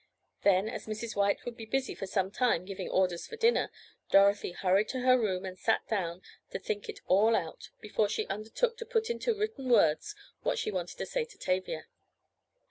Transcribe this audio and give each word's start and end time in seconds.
Then, 0.41 0.67
as 0.67 0.87
Mrs. 0.87 1.15
White 1.15 1.45
would 1.45 1.55
be 1.55 1.67
busy 1.67 1.93
for 1.93 2.07
some 2.07 2.31
time, 2.31 2.65
giving 2.65 2.89
orders 2.89 3.27
for 3.27 3.35
dinner, 3.35 3.71
Dorothy 4.09 4.51
hurried 4.51 4.87
to 4.89 5.01
her 5.01 5.15
room, 5.15 5.45
and 5.45 5.59
sat 5.59 5.87
down, 5.87 6.23
to 6.49 6.57
think 6.57 6.89
it 6.89 7.01
all 7.05 7.35
out, 7.35 7.69
before 7.81 8.09
she 8.09 8.25
undertook 8.25 8.77
to 8.77 8.85
put 8.87 9.11
into 9.11 9.35
written 9.35 9.69
words 9.69 10.15
what 10.41 10.57
she 10.57 10.71
wanted 10.71 10.97
to 10.97 11.05
say 11.05 11.23
to 11.25 11.37
Tavia. 11.37 11.85